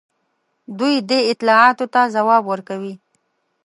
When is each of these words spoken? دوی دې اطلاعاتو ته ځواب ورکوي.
دوی 0.77 0.95
دې 1.09 1.19
اطلاعاتو 1.31 1.85
ته 1.93 2.01
ځواب 2.15 2.43
ورکوي. 2.47 2.93